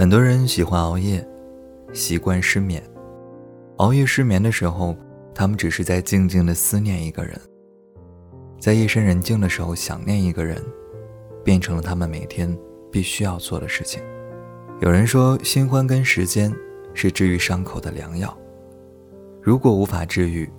[0.00, 1.22] 很多人喜欢熬夜，
[1.92, 2.82] 习惯失眠。
[3.76, 4.96] 熬夜失眠的时候，
[5.34, 7.38] 他们只是在静静的思念一个人，
[8.58, 10.56] 在夜深人静的时候想念一个人，
[11.44, 12.58] 变成了他们每天
[12.90, 14.02] 必须要做的事情。
[14.80, 16.50] 有人说，新欢跟时间
[16.94, 18.34] 是治愈伤口的良药。
[19.42, 20.50] 如果无法治愈，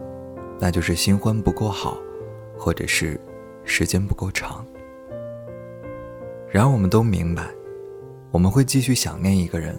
[0.60, 1.98] 那就是新欢不够好，
[2.60, 3.20] 或者是
[3.66, 4.64] 时间不够长。
[6.52, 7.50] 然而，我们都明白。
[8.32, 9.78] 我们会继续想念一个人，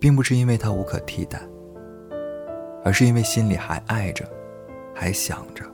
[0.00, 1.38] 并不是因为他无可替代，
[2.82, 4.24] 而是因为心里还爱着，
[4.94, 5.64] 还想着。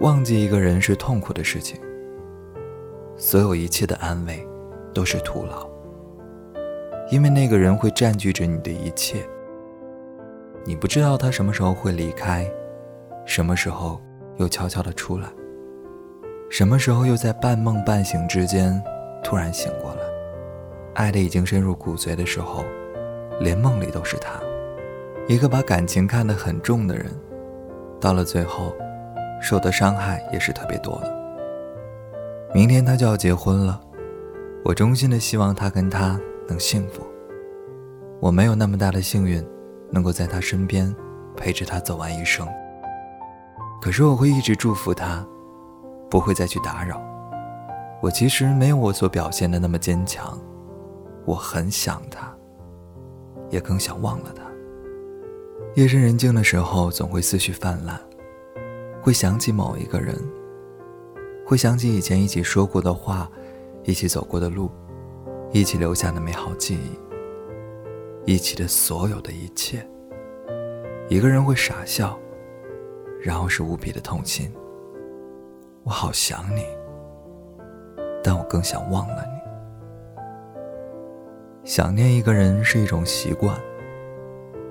[0.00, 1.80] 忘记一个人是痛苦的事情，
[3.16, 4.44] 所有一切的安慰
[4.92, 5.68] 都是徒劳，
[7.10, 9.24] 因为那个人会占据着你的一切。
[10.64, 12.44] 你不知道他什么时候会离开，
[13.24, 14.00] 什么时候
[14.38, 15.28] 又悄悄的出来，
[16.50, 18.82] 什么时候又在半梦半醒之间
[19.22, 20.05] 突然醒过来。
[20.96, 22.64] 爱的已经深入骨髓的时候，
[23.38, 24.40] 连梦里都是他。
[25.28, 27.12] 一个把感情看得很重的人，
[28.00, 28.74] 到了最后，
[29.42, 31.14] 受的伤害也是特别多的。
[32.54, 33.78] 明天他就要结婚了，
[34.64, 37.06] 我衷心的希望他跟他能幸福。
[38.18, 39.46] 我没有那么大的幸运，
[39.90, 40.94] 能够在他身边
[41.36, 42.48] 陪着他走完一生。
[43.82, 45.22] 可是我会一直祝福他，
[46.08, 46.98] 不会再去打扰。
[48.00, 50.38] 我其实没有我所表现的那么坚强。
[51.26, 52.34] 我很想他，
[53.50, 54.44] 也更想忘了他。
[55.74, 58.00] 夜深人静的时候，总会思绪泛滥，
[59.02, 60.16] 会想起某一个人，
[61.44, 63.30] 会想起以前一起说过的话，
[63.84, 64.70] 一起走过的路，
[65.52, 66.78] 一起留下的美好记
[68.24, 69.86] 忆，一起的所有的一切。
[71.08, 72.18] 一个人会傻笑，
[73.20, 74.50] 然后是无比的痛心。
[75.82, 76.64] 我好想你，
[78.24, 79.45] 但我更想忘了你。
[81.66, 83.60] 想念一个人是一种习惯，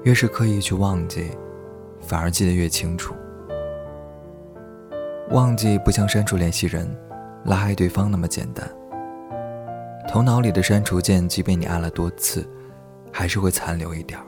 [0.03, 1.29] 越是刻意去忘记，
[1.99, 3.13] 反而记得越清楚。
[5.31, 6.89] 忘记不像删除联系人、
[7.43, 8.65] 拉黑对方那么简单。
[10.07, 12.47] 头脑里的删除键，即便你按了多次，
[13.11, 14.25] 还是会残留一点儿。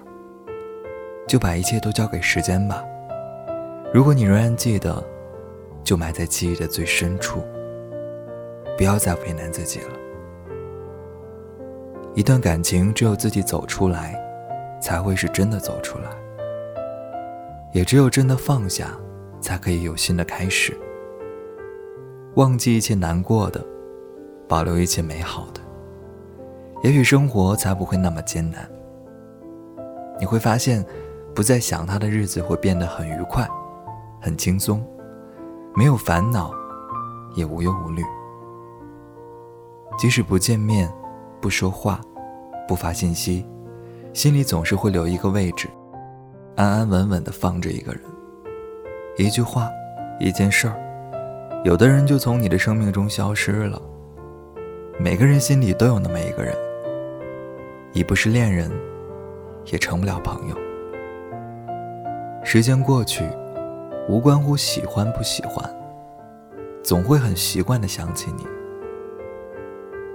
[1.25, 2.84] 就把一切都交给时间吧。
[3.94, 5.02] 如果你仍然记得，
[5.86, 7.41] 就埋在记忆的最深处。
[8.78, 9.91] 不要再为难自己了。
[12.17, 14.19] 一段感情，只有自己走出来，
[14.81, 16.09] 才会是真的走出来；
[17.72, 18.88] 也只有真的放下，
[19.39, 20.75] 才可以有新的开始。
[22.33, 23.63] 忘记一切难过的，
[24.47, 25.61] 保留一切美好的，
[26.81, 28.67] 也许生活才不会那么艰难。
[30.19, 30.84] 你会发现，
[31.35, 33.47] 不再想他的日子会变得很愉快、
[34.19, 34.84] 很轻松，
[35.75, 36.51] 没有烦恼，
[37.35, 38.01] 也无忧无虑。
[39.99, 40.91] 即使不见面。
[41.47, 42.02] 不说话，
[42.68, 43.46] 不发信息，
[44.12, 45.69] 心里总是会留一个位置，
[46.58, 48.02] 安安稳稳的放着一个人。
[49.18, 49.69] 一句话，
[50.19, 50.75] 一件事儿，
[51.63, 53.81] 有的人就从你的生命中消失了。
[55.00, 56.53] 每个人心里都有那么一个人，
[57.94, 58.69] 已不是恋人，
[59.72, 60.56] 也成不了朋友。
[62.44, 63.24] 时间过去，
[64.09, 65.64] 无关乎喜欢不喜欢，
[66.84, 68.46] 总会很习惯的想起你，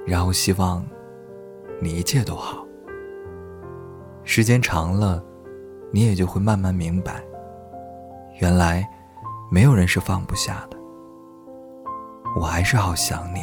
[0.07, 0.85] 然后希望。
[1.83, 2.65] 你一切都好。
[4.23, 5.21] 时间长了，
[5.91, 7.21] 你也就会慢慢明白，
[8.41, 8.89] 原来
[9.51, 10.77] 没有人是放不下的。
[12.37, 13.41] 我还是好想你，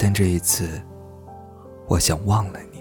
[0.00, 0.82] 但这一次，
[1.86, 2.73] 我想忘了你。